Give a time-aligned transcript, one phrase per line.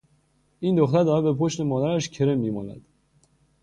[0.59, 2.81] این دختر دارد به پشت مادرش کرم میمالد.